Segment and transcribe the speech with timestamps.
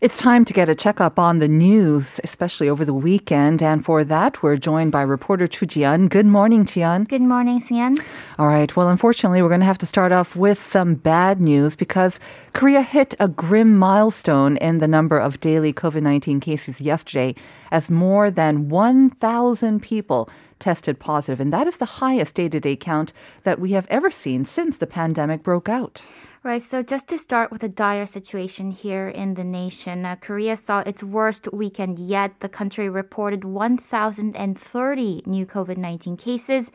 [0.00, 3.62] It's time to get a checkup on the news, especially over the weekend.
[3.62, 6.08] And for that, we're joined by reporter Chu Jian.
[6.08, 7.06] Good morning, Jian.
[7.06, 7.98] Good morning, Sian.
[8.38, 8.74] All right.
[8.74, 12.18] Well, unfortunately, we're going to have to start off with some bad news because
[12.54, 17.34] Korea hit a grim milestone in the number of daily COVID 19 cases yesterday
[17.70, 22.74] as more than 1,000 people tested positive, And that is the highest day to day
[22.74, 23.12] count
[23.42, 26.02] that we have ever seen since the pandemic broke out.
[26.42, 26.62] Right.
[26.62, 30.78] So just to start with a dire situation here in the nation, uh, Korea saw
[30.80, 32.40] its worst weekend yet.
[32.40, 36.72] The country reported 1,030 new COVID 19 cases.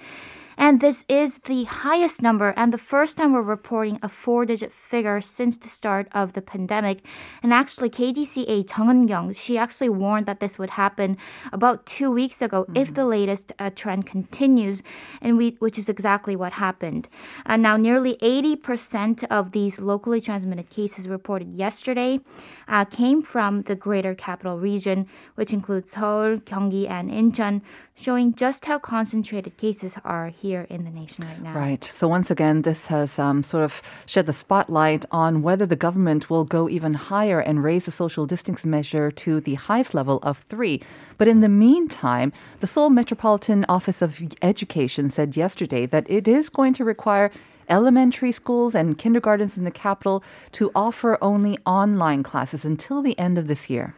[0.57, 4.71] And this is the highest number and the first time we're reporting a four digit
[4.71, 7.03] figure since the start of the pandemic.
[7.43, 11.17] And actually, KDCA Chung Eun-kyung, she actually warned that this would happen
[11.51, 12.77] about two weeks ago mm-hmm.
[12.77, 14.81] if the latest uh, trend continues,
[15.21, 17.09] and we, which is exactly what happened.
[17.45, 22.19] Uh, now, nearly 80% of these locally transmitted cases reported yesterday
[22.67, 27.61] uh, came from the greater capital region, which includes Seoul, Gyeonggi, and Incheon,
[27.95, 31.53] showing just how concentrated cases are here in the nation right now.
[31.53, 31.83] Right.
[31.83, 36.29] So once again, this has um, sort of shed the spotlight on whether the government
[36.29, 40.45] will go even higher and raise the social distancing measure to the highest level of
[40.49, 40.81] three.
[41.17, 46.49] But in the meantime, the Seoul Metropolitan Office of Education said yesterday that it is
[46.49, 47.31] going to require
[47.67, 53.37] elementary schools and kindergartens in the capital to offer only online classes until the end
[53.37, 53.95] of this year.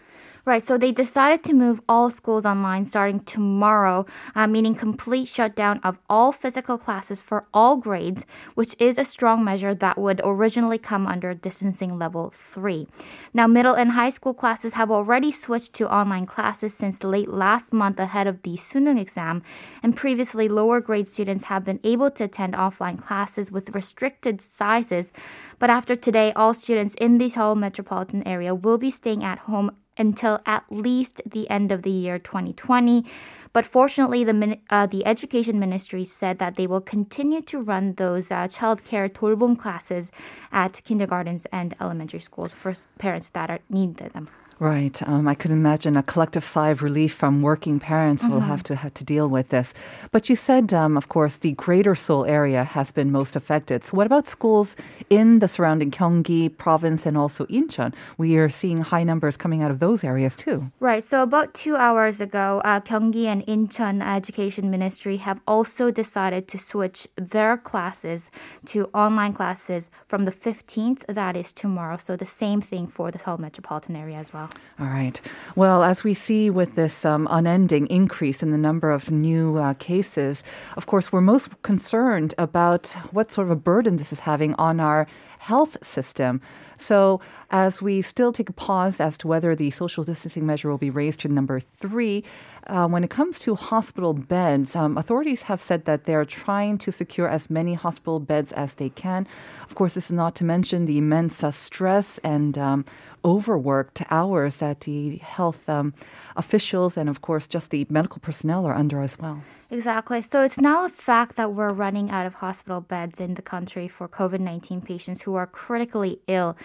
[0.48, 0.66] Right.
[0.66, 6.00] So they decided to move all schools online starting tomorrow, uh, meaning complete shutdown of
[6.10, 11.06] all physical classes for all grades, which is a strong measure that would originally come
[11.06, 12.88] under distancing level three.
[13.34, 17.74] Now, middle and high school classes have already switched to online classes since late last
[17.74, 19.44] month ahead of the Suneung exam,
[19.84, 25.12] and previously lower grade students have been able to attend offline classes with restricted sizes.
[25.60, 29.76] But after today, all students in the Seoul metropolitan area will be staying at home
[29.98, 33.06] until at least the end of the year 2020.
[33.54, 38.32] But fortunately, the uh, the education ministry said that they will continue to run those
[38.32, 40.12] uh, child care 돌봄 classes
[40.52, 44.28] at kindergartens and elementary schools for parents that are, need them.
[44.60, 45.08] Right.
[45.08, 48.34] Um, I could imagine a collective sigh of relief from working parents mm-hmm.
[48.34, 49.74] will have to have to deal with this.
[50.12, 53.84] But you said, um, of course, the Greater Seoul area has been most affected.
[53.84, 54.76] So, what about schools
[55.12, 57.94] in the surrounding Gyeonggi province and also Incheon?
[58.18, 60.72] We are seeing high numbers coming out of those areas too.
[60.80, 61.04] Right.
[61.04, 66.58] So, about two hours ago, uh, Gyeonggi and Incheon Education Ministry have also decided to
[66.58, 68.32] switch their classes
[68.66, 71.06] to online classes from the 15th.
[71.08, 71.98] That is tomorrow.
[71.98, 74.47] So, the same thing for the Seoul metropolitan area as well.
[74.80, 75.20] All right.
[75.56, 79.74] Well, as we see with this um, unending increase in the number of new uh,
[79.74, 80.44] cases,
[80.76, 84.80] of course, we're most concerned about what sort of a burden this is having on
[84.80, 85.08] our
[85.48, 86.42] health system.
[86.78, 90.78] So, as we still take a pause as to whether the social distancing measure will
[90.78, 92.24] be raised to number three,
[92.68, 96.92] uh, when it comes to hospital beds, um, authorities have said that they're trying to
[96.92, 99.26] secure as many hospital beds as they can.
[99.70, 102.86] Of course, this is not to mention the immense uh, stress and um,
[103.24, 105.94] overworked hours that the health um,
[106.36, 109.42] officials and, of course, just the medical personnel are under as well.
[109.70, 110.22] Exactly.
[110.22, 113.90] So it's now a fact that we're running out of hospital beds in the country
[113.90, 116.56] for COVID 19 patients who are critically ill.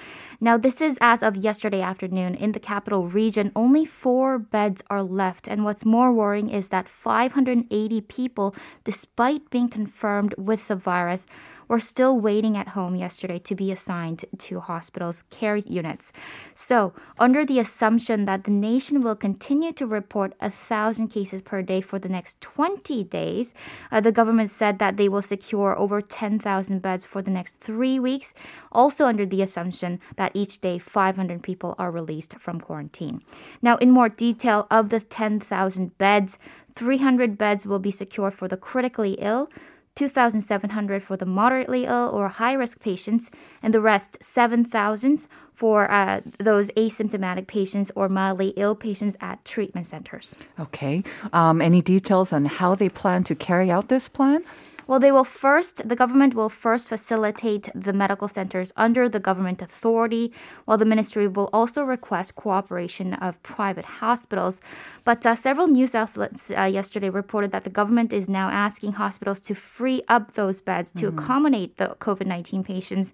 [0.41, 2.37] Now, this is as of yesterday afternoon.
[2.37, 5.49] In the capital region, only four beds are left.
[5.49, 8.55] And what's more worrying is that 580 people,
[8.85, 11.27] despite being confirmed with the virus,
[11.73, 16.13] were still waiting at home yesterday to be assigned to hospitals' care units.
[16.55, 21.63] So, under the assumption that the nation will continue to report a thousand cases per
[21.63, 23.55] day for the next 20 days,
[23.91, 27.99] uh, the government said that they will secure over 10,000 beds for the next three
[27.99, 28.35] weeks,
[28.71, 33.23] also under the assumption that each day 500 people are released from quarantine.
[33.63, 36.37] Now, in more detail, of the 10,000 beds,
[36.77, 39.49] 300 beds will be secured for the critically ill,
[39.95, 43.31] 2,700 for the moderately ill or high risk patients,
[43.63, 49.87] and the rest, 7,000 for uh, those asymptomatic patients or mildly ill patients at treatment
[49.87, 50.35] centers.
[50.59, 51.05] Okay.
[51.33, 54.45] Um, any details on how they plan to carry out this plan?
[54.87, 59.63] Well, they will first, the government will first facilitate the medical centers under the government
[59.63, 60.33] authority,
[60.65, 64.61] while the ministry will also request cooperation of private hospitals.
[65.05, 69.41] But uh, several news outlets uh, yesterday reported that the government is now asking hospitals
[69.41, 71.19] to free up those beds to mm-hmm.
[71.19, 73.13] accommodate the COVID 19 patients.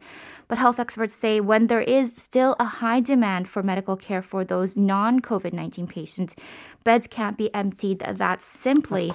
[0.49, 4.45] But health experts say when there is still a high demand for medical care for
[4.45, 6.35] those non COVID 19 patients,
[6.85, 9.13] beds can't be emptied that simply.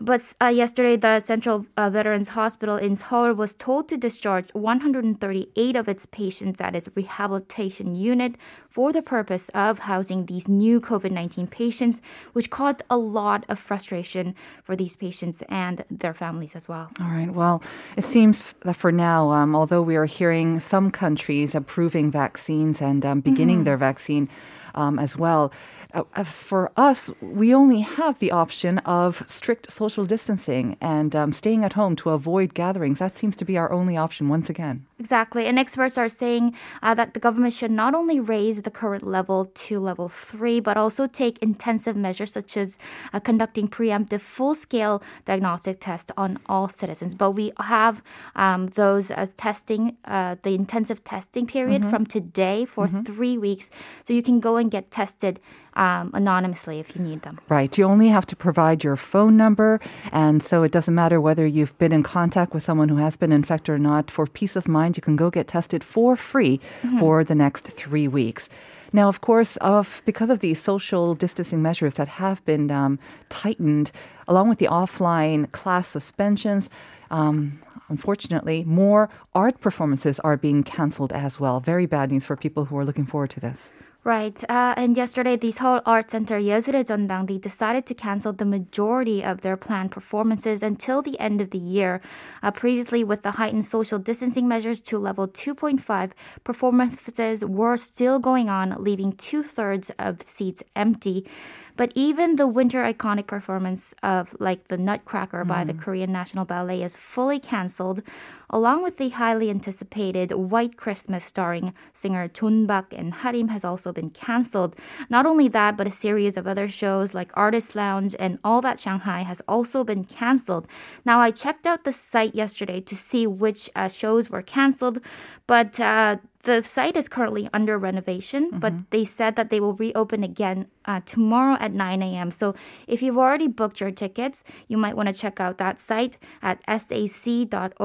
[0.00, 5.76] But uh, yesterday, the Central uh, Veterans Hospital in Seoul was told to discharge 138
[5.76, 8.34] of its patients at its rehabilitation unit
[8.68, 12.02] for the purpose of housing these new COVID 19 patients,
[12.32, 16.90] which caused a lot of frustration for these patients and their families as well.
[17.00, 17.32] All right.
[17.32, 17.62] Well,
[17.96, 23.06] it seems that for now, um, although we are hearing some countries approving vaccines and
[23.06, 23.64] um, beginning mm-hmm.
[23.64, 24.28] their vaccine
[24.74, 25.52] um, as well,
[25.94, 31.64] uh, for us, we only have the option of strict social distancing and um, staying
[31.64, 32.98] at home to avoid gatherings.
[32.98, 34.86] That seems to be our only option once again.
[34.98, 35.46] Exactly.
[35.46, 39.50] And experts are saying uh, that the government should not only raise the current level
[39.54, 42.78] to level three, but also take intensive measures such as
[43.12, 47.14] uh, conducting preemptive full scale diagnostic tests on all citizens.
[47.14, 48.02] But we have
[48.36, 51.90] um, those uh, testing, uh, the intensive testing period mm-hmm.
[51.90, 53.02] from today for mm-hmm.
[53.02, 53.70] three weeks.
[54.04, 55.40] So you can go and get tested
[55.74, 57.40] um, anonymously if you need them.
[57.48, 57.76] Right.
[57.76, 59.80] You only have to provide your phone number.
[60.12, 63.32] And so it doesn't matter whether you've been in contact with someone who has been
[63.32, 64.10] infected or not.
[64.10, 66.98] For peace of mind, you can go get tested for free mm-hmm.
[66.98, 68.48] for the next three weeks.
[68.92, 73.90] Now, of course, of because of the social distancing measures that have been um, tightened,
[74.28, 76.70] along with the offline class suspensions,
[77.10, 81.58] um, unfortunately, more art performances are being canceled as well.
[81.58, 83.72] Very bad news for people who are looking forward to this.
[84.04, 84.38] Right.
[84.50, 89.24] Uh, and yesterday, the Seoul Art Center Yesurui Jeondang, they decided to cancel the majority
[89.24, 92.02] of their planned performances until the end of the year.
[92.42, 96.10] Uh, previously, with the heightened social distancing measures to level 2.5,
[96.44, 101.26] performances were still going on, leaving two-thirds of the seats empty.
[101.76, 105.48] But even the winter iconic performance of like the Nutcracker mm.
[105.48, 105.80] by the mm.
[105.80, 108.02] Korean National Ballet is fully canceled,
[108.48, 113.92] along with the highly anticipated White Christmas starring singer Chun Bak and Harim has also
[113.92, 114.76] been canceled.
[115.10, 118.78] Not only that, but a series of other shows like Artist Lounge and All That
[118.78, 120.68] Shanghai has also been canceled.
[121.04, 125.00] Now I checked out the site yesterday to see which uh, shows were canceled,
[125.46, 128.58] but uh, the site is currently under renovation, mm-hmm.
[128.60, 132.30] but they said that they will reopen again uh, tomorrow at 9 a.m.
[132.30, 132.54] So
[132.86, 136.60] if you've already booked your tickets, you might want to check out that site at
[136.68, 137.80] sac.or.kr.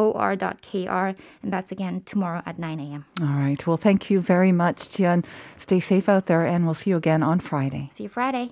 [1.41, 3.05] And that's again tomorrow at 9 a.m.
[3.21, 3.65] All right.
[3.65, 5.25] Well, thank you very much, Jian.
[5.57, 7.91] Stay safe out there, and we'll see you again on Friday.
[7.93, 8.51] See you Friday.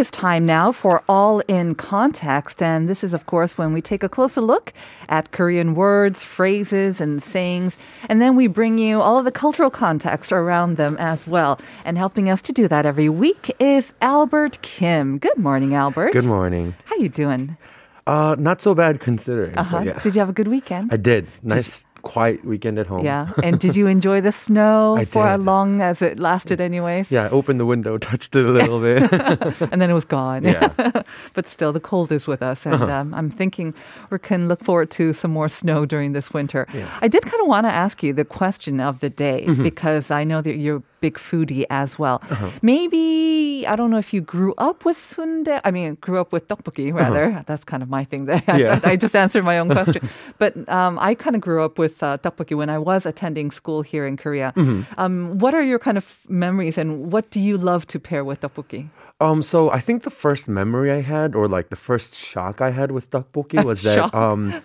[0.00, 2.62] It is time now for All in Context.
[2.62, 4.72] And this is, of course, when we take a closer look
[5.10, 7.76] at Korean words, phrases, and sayings.
[8.08, 11.60] And then we bring you all of the cultural context around them as well.
[11.84, 15.18] And helping us to do that every week is Albert Kim.
[15.18, 16.14] Good morning, Albert.
[16.14, 16.74] Good morning.
[16.86, 17.58] How you doing?
[18.06, 19.58] Uh, not so bad considering.
[19.58, 19.82] Uh-huh.
[19.84, 19.98] Yeah.
[19.98, 20.94] Did you have a good weekend?
[20.94, 21.28] I did.
[21.42, 23.04] Nice quiet weekend at home.
[23.04, 23.30] Yeah.
[23.42, 27.10] And did you enjoy the snow I for as long as it lasted, anyways?
[27.10, 29.10] Yeah, I opened the window, touched it a little bit.
[29.72, 30.44] and then it was gone.
[30.44, 31.02] Yeah.
[31.34, 32.66] but still, the cold is with us.
[32.66, 32.92] And uh-huh.
[32.92, 33.74] um, I'm thinking
[34.10, 36.66] we can look forward to some more snow during this winter.
[36.72, 36.88] Yeah.
[37.00, 39.62] I did kind of want to ask you the question of the day mm-hmm.
[39.62, 42.20] because I know that you're big foodie as well.
[42.30, 42.50] Uh-huh.
[42.62, 45.60] Maybe I don't know if you grew up with sundae.
[45.64, 46.98] I mean, grew up with tteokbokki uh-huh.
[46.98, 47.24] rather.
[47.24, 47.42] Uh-huh.
[47.46, 48.26] That's kind of my thing.
[48.26, 48.80] That yeah.
[48.84, 50.08] I, I, just answered my own question.
[50.38, 53.82] but um, I kind of grew up with uh, tteokbokki when I was attending school
[53.82, 54.52] here in Korea.
[54.56, 54.82] Mm-hmm.
[54.98, 58.40] Um, what are your kind of memories, and what do you love to pair with
[58.40, 58.88] tteokbokki?
[59.20, 62.70] Um, so I think the first memory I had, or like the first shock I
[62.70, 64.62] had with tteokbokki, was that um,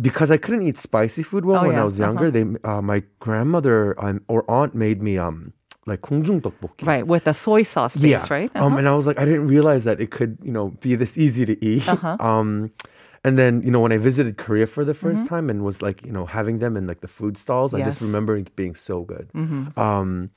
[0.00, 1.82] because I couldn't eat spicy food well oh, when yeah.
[1.82, 2.58] I was younger, uh-huh.
[2.62, 5.52] they uh, my grandmother um, or aunt made me um
[5.86, 6.86] like gungjung tteokbokki.
[6.86, 8.26] Right, with a soy sauce base, yeah.
[8.30, 8.50] right?
[8.54, 8.66] Um, uh-huh.
[8.66, 11.18] Um, and I was like, I didn't realize that it could, you know, be this
[11.18, 11.88] easy to eat.
[11.88, 12.16] Uh-huh.
[12.24, 12.72] Um,
[13.26, 15.26] and then you know when I visited Korea for the 1st mm-hmm.
[15.26, 17.80] time and was like you know having them in like the food stalls, yes.
[17.80, 19.30] I just remember it being so good.
[19.34, 19.78] Mm-hmm.
[19.80, 20.30] Um,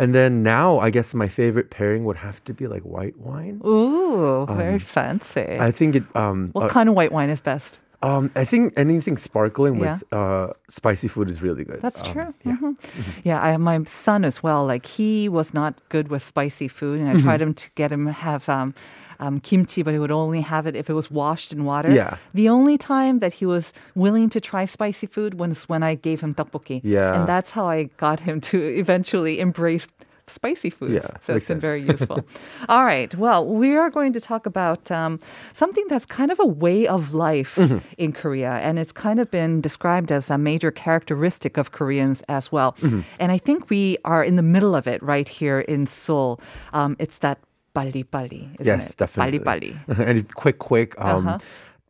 [0.00, 3.60] And then now, I guess my favorite pairing would have to be like white wine.
[3.66, 5.58] Ooh, very um, fancy.
[5.60, 6.04] I think it.
[6.16, 7.80] Um, what uh, kind of white wine is best?
[8.02, 9.94] Um, I think anything sparkling yeah.
[9.94, 11.82] with uh, spicy food is really good.
[11.82, 12.34] That's um, true.
[12.44, 13.10] Yeah, mm-hmm.
[13.24, 13.42] yeah.
[13.42, 14.64] I have my son as well.
[14.64, 17.24] Like he was not good with spicy food, and I mm-hmm.
[17.24, 18.74] tried him to get him have um,
[19.20, 21.92] um, kimchi, but he would only have it if it was washed in water.
[21.92, 22.16] Yeah.
[22.34, 26.20] The only time that he was willing to try spicy food was when I gave
[26.20, 26.80] him tteokbokki.
[26.82, 27.20] Yeah.
[27.20, 29.86] And that's how I got him to eventually embrace
[30.29, 30.93] spicy foods.
[30.93, 32.21] Yeah, so it's been very useful.
[32.69, 33.13] All right.
[33.15, 35.19] Well, we are going to talk about um,
[35.53, 37.77] something that's kind of a way of life mm-hmm.
[37.97, 42.51] in Korea, and it's kind of been described as a major characteristic of Koreans as
[42.51, 42.73] well.
[42.81, 43.01] Mm-hmm.
[43.19, 46.39] And I think we are in the middle of it right here in Seoul.
[46.73, 47.39] Um, it's that
[47.75, 48.49] 빨리 빨리.
[48.59, 48.97] Yes, it?
[48.97, 49.39] definitely.
[49.39, 50.07] 빨리 빨리.
[50.07, 50.95] and quick, quick.
[50.97, 51.39] Um, uh-huh.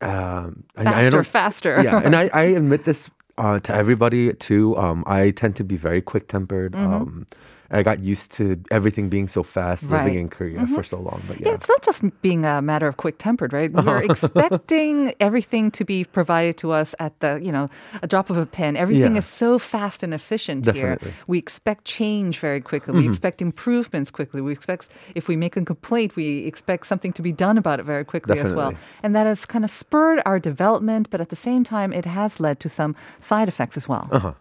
[0.02, 1.82] Um, faster, faster.
[1.82, 4.78] yeah, and I, I admit this uh, to everybody too.
[4.78, 6.74] Um, I tend to be very quick tempered.
[6.74, 6.94] Mm-hmm.
[6.94, 7.28] Um,
[7.71, 10.05] I got used to everything being so fast right.
[10.05, 10.75] living in Korea mm-hmm.
[10.75, 11.23] for so long.
[11.29, 11.49] But yeah.
[11.49, 11.55] yeah.
[11.55, 13.73] it's not just being a matter of quick tempered, right?
[13.73, 17.71] We're expecting everything to be provided to us at the, you know,
[18.03, 18.77] a drop of a pin.
[18.77, 19.19] Everything yeah.
[19.19, 21.11] is so fast and efficient Definitely.
[21.11, 21.19] here.
[21.29, 22.93] We expect change very quickly.
[22.93, 23.11] We mm-hmm.
[23.11, 24.41] expect improvements quickly.
[24.41, 27.85] We expect if we make a complaint, we expect something to be done about it
[27.85, 28.53] very quickly Definitely.
[28.53, 28.75] as well.
[29.03, 32.41] And that has kind of spurred our development, but at the same time, it has
[32.41, 34.09] led to some side effects as well.
[34.11, 34.33] Uh-huh.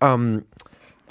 [0.00, 0.44] Um,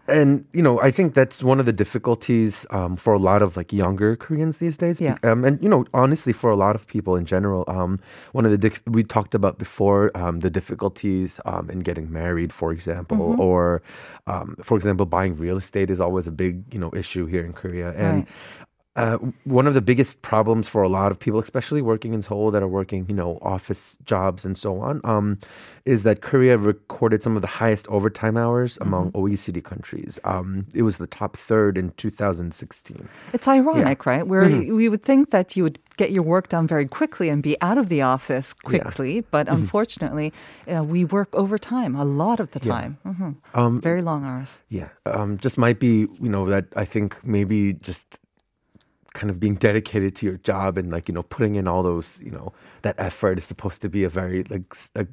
[0.07, 3.55] and you know, I think that's one of the difficulties um, for a lot of
[3.55, 4.99] like younger Koreans these days.
[4.99, 5.17] Yeah.
[5.23, 7.99] Um, and you know, honestly, for a lot of people in general, um,
[8.33, 12.51] one of the di- we talked about before um, the difficulties um, in getting married,
[12.51, 13.39] for example, mm-hmm.
[13.39, 13.81] or
[14.27, 17.53] um, for example, buying real estate is always a big you know issue here in
[17.53, 17.91] Korea.
[17.91, 18.27] And right
[18.95, 22.51] uh, one of the biggest problems for a lot of people, especially working in Seoul
[22.51, 25.39] that are working, you know, office jobs and so on, um,
[25.85, 28.87] is that Korea recorded some of the highest overtime hours mm-hmm.
[28.87, 30.19] among OECD countries.
[30.25, 33.09] Um, it was the top third in 2016.
[33.33, 34.11] It's ironic, yeah.
[34.11, 34.27] right?
[34.27, 34.75] Where mm-hmm.
[34.75, 37.77] we would think that you would get your work done very quickly and be out
[37.77, 39.21] of the office quickly, yeah.
[39.31, 39.55] but mm-hmm.
[39.55, 40.33] unfortunately,
[40.71, 42.97] uh, we work overtime a lot of the time.
[43.05, 43.11] Yeah.
[43.11, 43.59] Mm-hmm.
[43.59, 44.61] Um, very long hours.
[44.69, 48.19] Yeah, um, just might be, you know, that I think maybe just
[49.13, 52.19] kind of being dedicated to your job and like you know putting in all those
[52.23, 52.51] you know
[52.81, 55.07] that effort is supposed to be a very like a,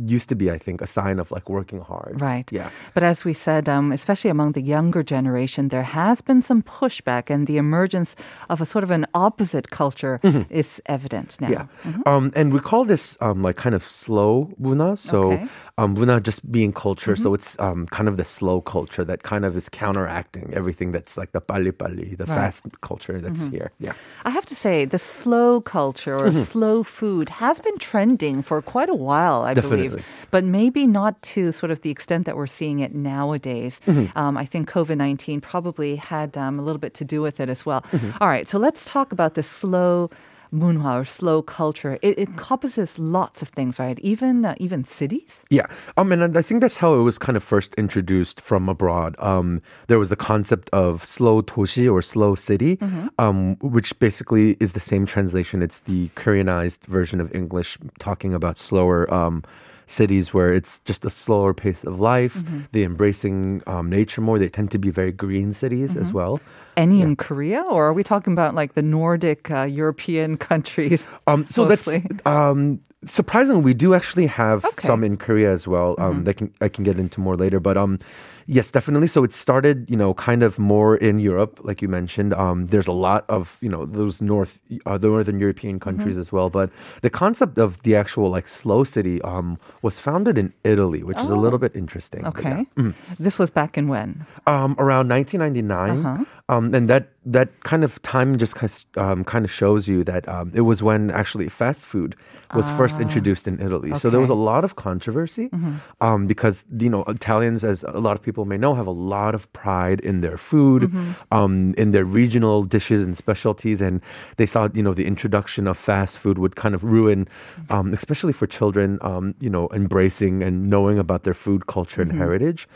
[0.00, 2.20] used to be, I think, a sign of like working hard.
[2.20, 2.50] Right.
[2.52, 2.70] Yeah.
[2.94, 7.30] But as we said, um, especially among the younger generation, there has been some pushback,
[7.30, 8.16] and the emergence
[8.48, 10.42] of a sort of an opposite culture mm-hmm.
[10.52, 11.48] is evident now.
[11.48, 11.66] Yeah.
[11.84, 12.08] Mm-hmm.
[12.08, 14.98] Um, and we call this um, like kind of slow munhwa.
[14.98, 15.48] So okay.
[15.76, 17.14] Um, buna just being culture.
[17.14, 17.22] Mm-hmm.
[17.22, 21.16] So it's um, kind of the slow culture that kind of is counteracting everything that's
[21.16, 22.36] like the pali pali, the right.
[22.36, 23.56] fast culture that's mm-hmm.
[23.56, 23.72] here.
[23.80, 23.94] Yeah.
[24.24, 26.42] I have to say, the slow culture or mm-hmm.
[26.42, 29.76] slow food has been trending for quite a while, I Definitely.
[29.76, 29.83] believe
[30.30, 33.80] but maybe not to sort of the extent that we're seeing it nowadays.
[33.86, 34.16] Mm-hmm.
[34.18, 37.48] Um, I think COVID 19 probably had um, a little bit to do with it
[37.48, 37.82] as well.
[37.82, 38.10] Mm-hmm.
[38.20, 40.10] All right, so let's talk about the slow
[40.54, 41.98] munhwa or slow culture.
[42.00, 43.98] It, it encompasses lots of things, right?
[44.00, 45.42] Even uh, even cities.
[45.50, 49.16] Yeah, um, and I think that's how it was kind of first introduced from abroad.
[49.18, 53.08] Um, there was the concept of slow toshi or slow city, mm-hmm.
[53.18, 55.62] um, which basically is the same translation.
[55.62, 59.12] It's the Koreanized version of English, talking about slower.
[59.12, 59.42] Um,
[59.86, 62.34] cities where it's just a slower pace of life.
[62.34, 62.60] Mm-hmm.
[62.72, 64.38] They're embracing um, nature more.
[64.38, 66.00] They tend to be very green cities mm-hmm.
[66.00, 66.40] as well.
[66.76, 67.04] Any yeah.
[67.04, 71.06] in Korea, or are we talking about like the Nordic uh, European countries?
[71.26, 72.00] Um, so mostly?
[72.00, 74.86] that's um, surprisingly, we do actually have okay.
[74.86, 75.94] some in Korea as well.
[75.98, 76.24] Um, mm-hmm.
[76.24, 77.98] That can I can get into more later, but um,
[78.46, 79.08] yes, definitely.
[79.08, 82.34] So it started, you know, kind of more in Europe, like you mentioned.
[82.34, 86.20] Um, there's a lot of you know those north, uh, the northern European countries mm-hmm.
[86.20, 86.50] as well.
[86.50, 86.70] But
[87.02, 91.22] the concept of the actual like slow city um, was founded in Italy, which oh.
[91.22, 91.66] is a little oh.
[91.66, 92.26] bit interesting.
[92.26, 92.62] Okay, yeah.
[92.76, 93.22] mm-hmm.
[93.22, 94.26] this was back in when?
[94.46, 96.24] Um, around 1999, uh-huh.
[96.48, 98.56] um, and that that kind of time just
[98.98, 102.16] um, kind of shows you that um, it was when actually fast food
[102.54, 103.90] was first ah, introduced in Italy.
[103.90, 103.98] Okay.
[103.98, 105.76] So there was a lot of controversy mm-hmm.
[106.00, 109.34] um, because you know Italians, as a lot of people may know, have a lot
[109.34, 111.12] of pride in their food, mm-hmm.
[111.30, 114.00] Um, in their regional dishes and specialties, and
[114.36, 117.28] they thought you know the introduction of fast food would kind of ruin,
[117.70, 122.10] um, especially for children, um, you know, embracing and knowing about their food culture mm-hmm.
[122.10, 122.66] and heritage.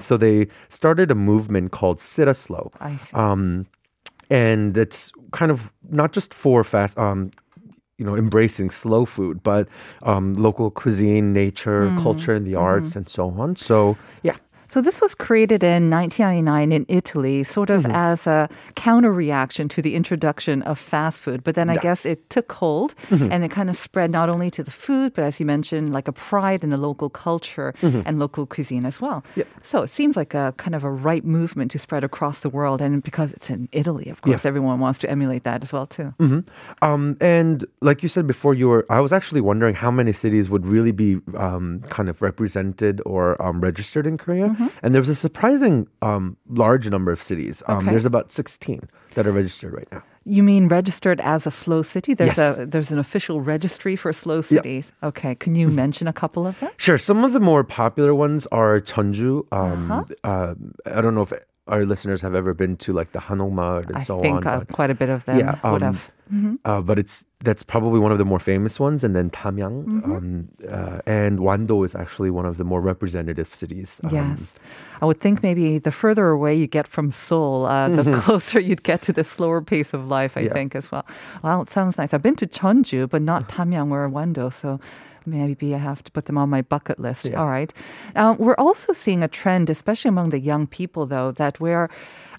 [0.00, 2.72] so they started a movement called Cittaslow.
[2.80, 2.96] I
[4.30, 7.30] and it's kind of not just for fast um,
[7.98, 9.68] you know embracing slow food but
[10.02, 12.02] um, local cuisine nature mm.
[12.02, 12.98] culture and the arts mm-hmm.
[13.00, 14.36] and so on so yeah
[14.74, 17.92] So this was created in 1999 in Italy, sort of mm-hmm.
[17.94, 21.44] as a counter reaction to the introduction of fast food.
[21.44, 21.80] But then I yeah.
[21.80, 23.30] guess it took hold mm-hmm.
[23.30, 26.08] and it kind of spread not only to the food, but as you mentioned, like
[26.08, 28.00] a pride in the local culture mm-hmm.
[28.04, 29.22] and local cuisine as well.
[29.36, 29.44] Yeah.
[29.62, 32.82] So it seems like a kind of a right movement to spread across the world.
[32.82, 34.48] And because it's in Italy, of course, yeah.
[34.48, 36.12] everyone wants to emulate that as well too.
[36.18, 36.40] Mm-hmm.
[36.84, 40.50] Um, and like you said before, you were I was actually wondering how many cities
[40.50, 44.63] would really be um, kind of represented or um, registered in Korea.
[44.64, 44.78] Mm-hmm.
[44.82, 47.62] And there was a surprising um, large number of cities.
[47.66, 47.90] Um, okay.
[47.90, 50.02] There's about 16 that are registered right now.
[50.26, 52.14] You mean registered as a slow city?
[52.14, 52.58] There's yes.
[52.58, 54.86] a there's an official registry for slow cities.
[54.86, 55.08] Yep.
[55.08, 56.70] Okay, can you mention a couple of them?
[56.78, 56.96] Sure.
[56.96, 59.46] Some of the more popular ones are Jeonju.
[59.52, 60.04] Um, uh-huh.
[60.24, 60.54] uh,
[60.86, 61.32] I don't know if
[61.66, 64.60] our listeners have ever been to like the Hanomad and I so think, on.
[64.60, 66.10] Uh, quite a bit of them yeah, would um, have.
[66.32, 66.54] Mm-hmm.
[66.64, 70.12] Uh, but it's that's probably one of the more famous ones, and then Tamyang mm-hmm.
[70.12, 74.00] um, uh, and Wando is actually one of the more representative cities.
[74.04, 74.40] Um, yes,
[75.02, 78.82] I would think maybe the further away you get from Seoul, uh, the closer you'd
[78.82, 80.36] get to the slower pace of life.
[80.36, 80.52] I yeah.
[80.52, 81.06] think as well.
[81.42, 82.14] Well, it sounds nice.
[82.14, 84.80] I've been to Jeonju, but not Tamyang or Wando, so
[85.26, 87.24] maybe I have to put them on my bucket list.
[87.24, 87.40] Yeah.
[87.40, 87.72] All right.
[88.16, 91.88] Uh, we're also seeing a trend, especially among the young people, though, that we're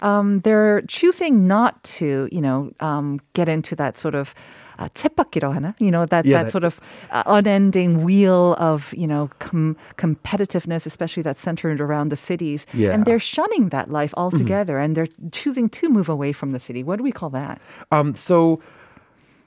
[0.02, 4.34] um, they're choosing not to, you know, um, get into that sort of
[4.78, 5.74] uh, 하나?
[5.78, 9.76] You know, that, yeah, that, that, sort of uh, unending wheel of, you know, com-
[9.96, 12.66] competitiveness, especially that's centered around the cities.
[12.74, 12.92] Yeah.
[12.92, 14.84] And they're shunning that life altogether mm-hmm.
[14.84, 16.82] and they're choosing to move away from the city.
[16.82, 17.60] What do we call that?
[17.90, 18.60] Um, so,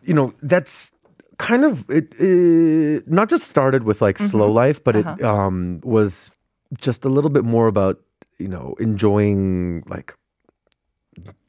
[0.03, 0.91] you know, that's
[1.39, 4.27] kind of it, it, not just started with like mm-hmm.
[4.27, 5.15] slow life, but uh-huh.
[5.17, 6.29] it um, was
[6.77, 7.99] just a little bit more about
[8.37, 10.13] you know enjoying like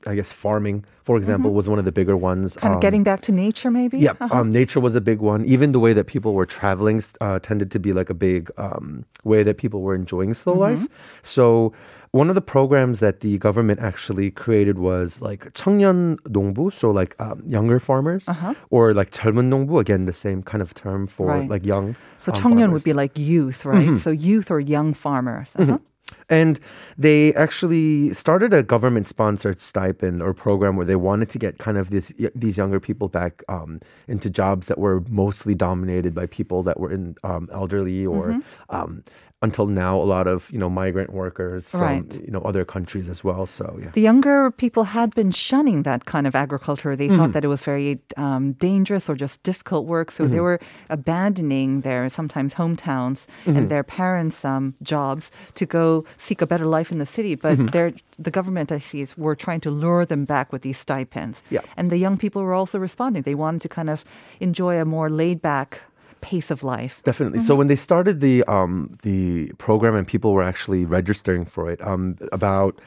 [0.06, 1.57] I guess farming, for example, mm-hmm.
[1.57, 2.57] was one of the bigger ones.
[2.57, 3.99] Kind of um, getting back to nature, maybe.
[3.99, 4.39] Yeah, uh-huh.
[4.41, 5.45] um, nature was a big one.
[5.45, 9.05] Even the way that people were traveling uh, tended to be like a big um,
[9.23, 10.81] way that people were enjoying slow mm-hmm.
[10.81, 10.87] life.
[11.21, 11.73] So
[12.15, 17.13] one of the programs that the government actually created was like 청년 농부, so like
[17.19, 18.53] um, younger farmers, uh-huh.
[18.69, 21.49] or like 젊은 농부, again the same kind of term for right.
[21.49, 21.95] like young.
[22.17, 22.73] So um, 청년 farmers.
[22.73, 23.85] would be like youth, right?
[23.85, 23.97] Mm-hmm.
[23.97, 25.49] So youth or young farmers.
[25.55, 25.73] Uh-huh.
[25.73, 25.83] Mm-hmm.
[26.30, 26.60] And
[26.96, 31.76] they actually started a government sponsored stipend or program where they wanted to get kind
[31.76, 36.62] of this, these younger people back um, into jobs that were mostly dominated by people
[36.62, 38.98] that were in um, elderly or mm-hmm.
[39.42, 42.14] Until now a lot of you know migrant workers from right.
[42.14, 46.04] you know other countries as well so yeah the younger people had been shunning that
[46.04, 47.16] kind of agriculture they mm-hmm.
[47.16, 50.34] thought that it was very um, dangerous or just difficult work so mm-hmm.
[50.34, 53.56] they were abandoning their sometimes hometowns mm-hmm.
[53.56, 57.56] and their parents um, jobs to go seek a better life in the city but
[57.56, 57.96] mm-hmm.
[58.22, 61.60] the government i see is were trying to lure them back with these stipends yeah.
[61.78, 64.04] and the young people were also responding they wanted to kind of
[64.38, 65.80] enjoy a more laid back
[66.20, 67.00] pace of life.
[67.04, 67.38] Definitely.
[67.38, 67.46] Mm-hmm.
[67.46, 71.80] So when they started the um, the program and people were actually registering for it,
[71.86, 72.80] um, about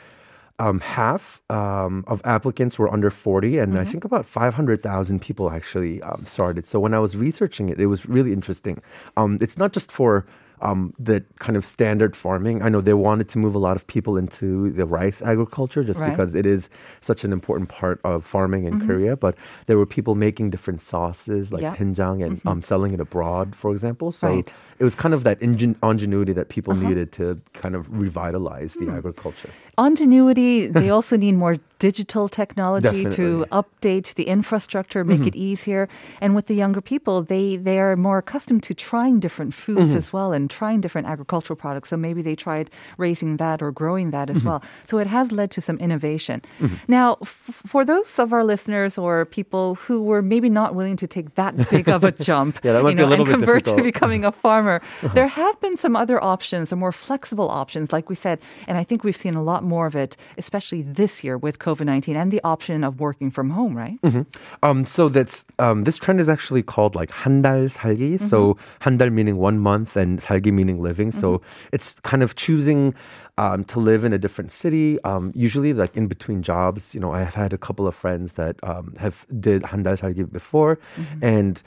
[0.59, 3.81] um, half um, of applicants were under 40, and mm-hmm.
[3.81, 6.67] I think about 500,000 people actually um, started.
[6.67, 8.81] So when I was researching it, it was really interesting.
[9.17, 10.25] Um, it's not just for
[10.63, 12.63] um, the kind of standard farming.
[12.63, 15.99] I know they wanted to move a lot of people into the rice agriculture just
[15.99, 16.09] right.
[16.09, 16.69] because it is
[17.01, 18.87] such an important part of farming in mm-hmm.
[18.87, 19.17] Korea.
[19.17, 19.35] But
[19.67, 21.75] there were people making different sauces like yeah.
[21.75, 22.47] doenjang and mm-hmm.
[22.47, 24.11] um, selling it abroad, for example.
[24.11, 24.53] So right.
[24.79, 26.87] it was kind of that ingen- ingenuity that people uh-huh.
[26.87, 28.97] needed to kind of revitalize the mm.
[28.97, 29.49] agriculture.
[29.77, 33.15] Ingenuity, they also need more digital technology Definitely.
[33.17, 35.27] to update the infrastructure, make mm-hmm.
[35.27, 35.89] it easier.
[36.21, 39.97] And with the younger people, they, they are more accustomed to trying different foods mm-hmm.
[39.97, 41.90] as well and trying different agricultural products.
[41.90, 44.48] So maybe they tried raising that or growing that as mm-hmm.
[44.48, 44.62] well.
[44.86, 46.42] So it has led to some innovation.
[46.60, 46.76] Mm-hmm.
[46.88, 51.06] Now, f- for those of our listeners or people who were maybe not willing to
[51.06, 53.34] take that big of a jump, yeah, that might you know, be a little and
[53.34, 53.78] convert difficult.
[53.78, 55.14] to becoming a farmer, uh-huh.
[55.14, 58.38] there have been some other options, some more flexible options, like we said.
[58.66, 61.88] And I think we've seen a lot more of it, especially this year with COVID
[61.88, 63.98] 19 and the option of working from home, right?
[64.02, 64.22] Mm-hmm.
[64.62, 68.20] Um, so that's um, this trend is actually called like 한달 살기.
[68.20, 68.26] Mm-hmm.
[68.26, 71.12] So 한달 meaning one month and 살기 meaning living.
[71.12, 71.68] So mm-hmm.
[71.72, 72.94] it's kind of choosing
[73.36, 74.98] um, to live in a different city.
[75.04, 78.32] Um, usually, like in between jobs, you know, I have had a couple of friends
[78.34, 81.24] that um, have did 한달 살기 before, mm-hmm.
[81.24, 81.62] and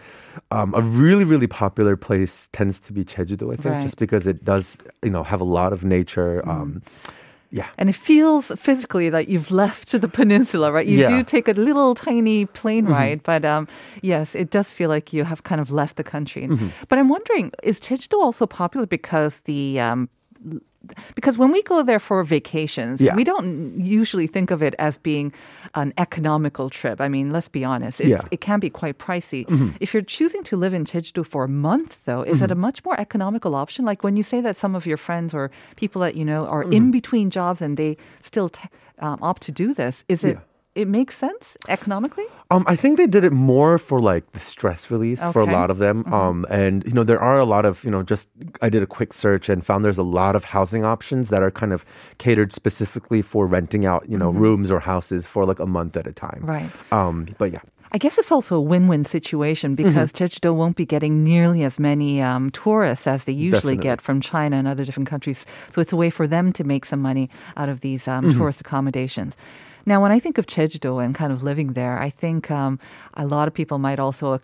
[0.52, 3.52] um, a really really popular place tends to be Jeju-do.
[3.52, 3.82] I think right.
[3.82, 6.44] just because it does you know have a lot of nature.
[6.46, 6.82] Mm.
[7.57, 7.69] yeah.
[7.79, 10.87] And it feels physically like you've left the peninsula, right?
[10.87, 11.09] You yeah.
[11.09, 12.93] do take a little tiny plane mm-hmm.
[12.93, 13.67] ride, but um,
[14.03, 16.47] yes, it does feel like you have kind of left the country.
[16.47, 16.69] Mm-hmm.
[16.89, 20.11] But I'm wondering, is Jeju also popular because the um,
[21.15, 23.15] because when we go there for vacations, yeah.
[23.15, 25.33] we don't usually think of it as being
[25.75, 27.01] an economical trip.
[27.01, 28.23] I mean, let's be honest, yeah.
[28.31, 29.47] it can be quite pricey.
[29.47, 29.77] Mm-hmm.
[29.81, 32.45] If you're choosing to live in Jeju for a month, though, is mm-hmm.
[32.45, 33.85] it a much more economical option?
[33.85, 36.63] Like when you say that some of your friends or people that you know are
[36.63, 36.73] mm-hmm.
[36.73, 38.69] in between jobs and they still t-
[38.99, 40.37] um, opt to do this, is it?
[40.37, 40.41] Yeah
[40.77, 42.27] it makes sense economically?
[42.51, 45.33] Um, I think they did it more for like the stress release okay.
[45.33, 46.05] for a lot of them.
[46.05, 46.15] Mm-hmm.
[46.15, 48.29] Um, and you know there are a lot of you know just
[48.63, 51.51] I did a quick search and found there's a lot of housing options that are
[51.51, 51.85] kind of
[52.19, 54.43] catered specifically for renting out you know mm-hmm.
[54.43, 56.43] rooms or houses for like a month at a time.
[56.45, 56.71] Right.
[56.93, 57.61] Um, but yeah.
[57.93, 60.25] I guess it's also a win-win situation because mm-hmm.
[60.25, 63.83] Jeju-do won't be getting nearly as many um, tourists as they usually Definitely.
[63.83, 65.47] get from China and other different countries.
[65.73, 68.39] So it's a way for them to make some money out of these um, mm-hmm.
[68.39, 69.35] tourist accommodations.
[69.89, 72.81] Now, when I think of Jeju-do and kind of living there, I think um,
[73.15, 74.39] a lot of people might also uh,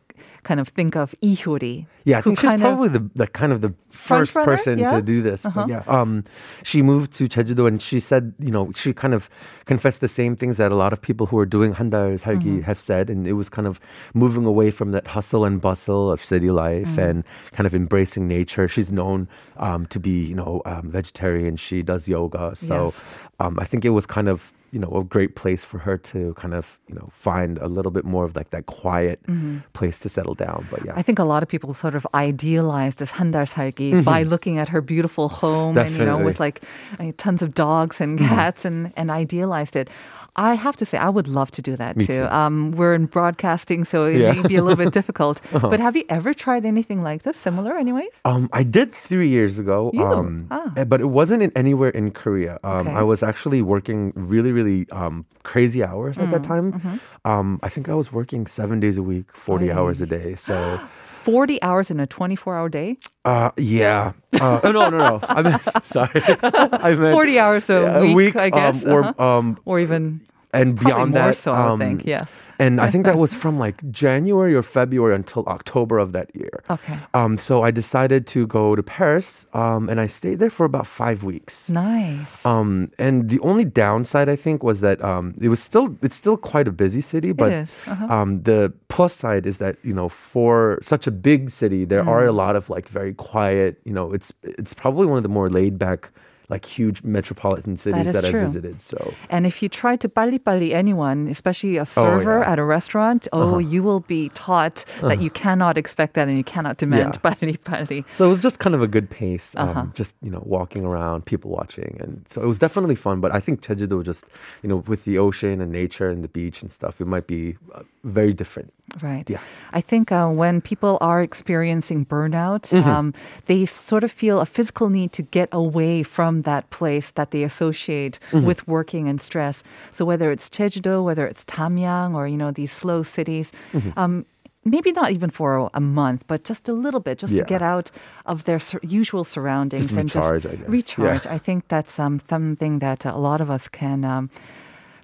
[0.44, 1.86] kind of think of Hyori.
[2.04, 4.94] Yeah, I think she's probably the, the kind of the first person yeah?
[4.94, 5.44] to do this.
[5.44, 5.66] Uh-huh.
[5.68, 6.22] yeah, um,
[6.62, 9.28] she moved to Jeju-do and she said, you know, she kind of
[9.64, 12.60] confessed the same things that a lot of people who are doing handal 살기 mm-hmm.
[12.60, 13.80] have said, and it was kind of
[14.14, 17.00] moving away from that hustle and bustle of city life mm-hmm.
[17.00, 18.68] and kind of embracing nature.
[18.68, 21.56] She's known um, to be, you know, um, vegetarian.
[21.56, 23.02] She does yoga, so yes.
[23.40, 26.32] Um, I think it was kind of you know a great place for her to
[26.34, 29.58] kind of you know find a little bit more of like that quiet mm-hmm.
[29.74, 32.96] place to settle down but yeah i think a lot of people sort of idealize
[32.96, 34.02] this handal 살기 mm-hmm.
[34.02, 35.84] by looking at her beautiful home Definitely.
[35.84, 36.62] and you know with like
[36.98, 38.34] uh, tons of dogs and mm-hmm.
[38.34, 38.86] cats mm-hmm.
[38.86, 39.88] and and idealized it
[40.36, 42.18] I have to say, I would love to do that Me too.
[42.18, 42.24] too.
[42.26, 44.32] Um, we're in broadcasting, so it yeah.
[44.32, 45.42] may be a little bit difficult.
[45.52, 45.68] Uh-huh.
[45.68, 48.10] But have you ever tried anything like this, similar, anyways?
[48.24, 49.90] Um, I did three years ago.
[49.92, 50.04] You?
[50.04, 50.72] Um, ah.
[50.76, 52.58] Eh, but it wasn't in anywhere in Korea.
[52.64, 52.96] Um, okay.
[52.96, 56.72] I was actually working really, really um, crazy hours at that mm, time.
[56.72, 57.28] Mm-hmm.
[57.28, 60.34] Um, I think I was working seven days a week, forty oh, hours a day.
[60.34, 60.80] So.
[61.22, 62.96] 40 hours in a 24 hour day?
[63.24, 64.12] Uh, yeah.
[64.40, 65.20] Uh, oh, no, no, no.
[65.22, 66.22] I mean, sorry.
[66.42, 68.84] I meant 40 hours a, yeah, week, a week, I guess.
[68.84, 69.38] Um, or, uh-huh.
[69.38, 70.20] um, or even
[70.52, 72.30] and beyond more that, so, I think, um, yes.
[72.62, 76.62] And I think that was from like January or February until October of that year.
[76.70, 76.98] Okay.
[77.12, 80.86] Um, so I decided to go to Paris, um, and I stayed there for about
[80.86, 81.70] five weeks.
[81.70, 82.44] Nice.
[82.46, 86.36] Um, and the only downside I think was that um, it was still it's still
[86.36, 88.06] quite a busy city, but uh-huh.
[88.14, 92.08] um, the plus side is that you know for such a big city, there mm.
[92.08, 93.80] are a lot of like very quiet.
[93.84, 96.10] You know, it's it's probably one of the more laid back
[96.52, 98.78] like huge metropolitan cities that, that I visited.
[98.80, 102.52] So, and if you try to bali bali anyone, especially a server oh, yeah.
[102.52, 103.58] at a restaurant, oh, uh-huh.
[103.72, 105.08] you will be taught uh-huh.
[105.08, 107.30] that you cannot expect that and you cannot demand yeah.
[107.30, 108.04] bali pali.
[108.14, 109.86] So it was just kind of a good pace, um, uh-huh.
[109.94, 113.22] just you know walking around, people watching, and so it was definitely fun.
[113.22, 114.26] But I think Jeju-do just
[114.62, 117.56] you know with the ocean and nature and the beach and stuff, it might be
[117.74, 118.74] uh, very different.
[119.00, 119.28] Right.
[119.28, 119.40] Yeah.
[119.72, 122.88] I think uh, when people are experiencing burnout, mm-hmm.
[122.88, 123.14] um,
[123.46, 127.42] they sort of feel a physical need to get away from that place that they
[127.42, 128.46] associate mm-hmm.
[128.46, 129.62] with working and stress.
[129.92, 133.50] So whether it's Jeju-do, whether it's Tamyang, or you know these slow cities.
[133.72, 133.98] Mm-hmm.
[133.98, 134.26] Um,
[134.64, 137.42] maybe not even for a month, but just a little bit, just yeah.
[137.42, 137.90] to get out
[138.26, 140.68] of their sur- usual surroundings just and recharge, just I guess.
[140.68, 141.24] recharge.
[141.24, 141.34] Yeah.
[141.34, 144.30] I think that's um, something that a lot of us can um,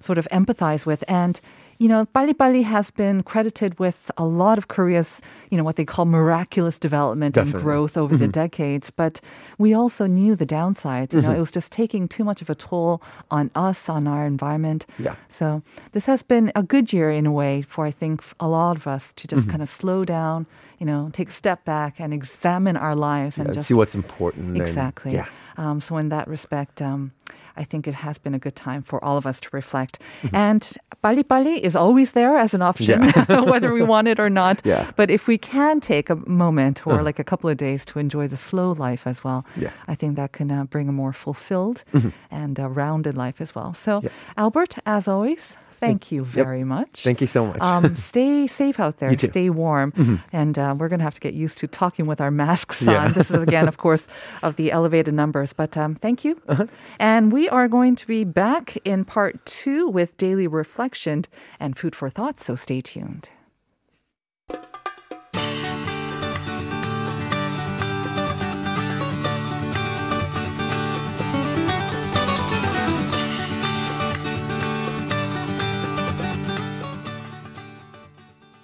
[0.01, 1.03] sort of empathize with.
[1.07, 1.41] And
[1.79, 5.85] you know, Pali has been credited with a lot of Korea's, you know, what they
[5.85, 7.59] call miraculous development Definitely.
[7.59, 8.25] and growth over mm-hmm.
[8.25, 8.91] the decades.
[8.91, 9.21] But
[9.57, 11.13] we also knew the downsides.
[11.13, 11.37] You know, mm-hmm.
[11.37, 14.85] it was just taking too much of a toll on us, on our environment.
[14.99, 15.15] Yeah.
[15.29, 15.63] So
[15.93, 18.85] this has been a good year in a way for I think a lot of
[18.85, 19.51] us to just mm-hmm.
[19.51, 20.47] kind of slow down,
[20.79, 23.95] you know, take a step back and examine our lives yeah, and just see what's
[23.95, 24.57] important.
[24.57, 25.15] Exactly.
[25.15, 25.27] And, yeah.
[25.55, 26.81] Um, so in that respect.
[26.81, 27.13] Um,
[27.59, 29.99] I think it has been a good time for all of us to reflect.
[30.23, 30.35] Mm-hmm.
[30.35, 33.41] And Bali Bali is always there as an option, yeah.
[33.51, 34.61] whether we want it or not.
[34.63, 34.89] Yeah.
[34.95, 37.03] But if we can take a moment or uh-huh.
[37.03, 39.71] like a couple of days to enjoy the slow life as well, yeah.
[39.87, 42.09] I think that can uh, bring a more fulfilled mm-hmm.
[42.31, 43.73] and uh, rounded life as well.
[43.73, 44.01] So.
[44.37, 46.67] Albert, as always, Thank you very yep.
[46.67, 47.03] much.
[47.03, 47.59] Thank you so much.
[47.61, 49.17] Um, stay safe out there.
[49.17, 49.91] Stay warm.
[49.93, 50.15] Mm-hmm.
[50.33, 52.93] And uh, we're going to have to get used to talking with our masks on.
[52.93, 53.07] Yeah.
[53.09, 54.07] This is, again, of course,
[54.43, 55.53] of the elevated numbers.
[55.53, 56.41] But um, thank you.
[56.47, 56.67] Uh-huh.
[56.99, 61.25] And we are going to be back in part two with daily reflection
[61.59, 62.39] and food for thought.
[62.39, 63.29] So stay tuned.